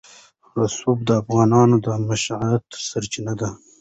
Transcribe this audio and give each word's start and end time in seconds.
رسوب 0.59 0.97
د 1.05 1.09
افغانانو 1.21 1.75
د 1.85 1.87
معیشت 2.07 2.63
سرچینه 2.89 3.33
ده. 3.39 3.49